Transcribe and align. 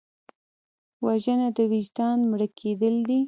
وژنه 1.05 1.47
د 1.57 1.59
وجدان 1.71 2.17
مړه 2.31 2.47
کېدل 2.59 2.95
دي 3.07 3.19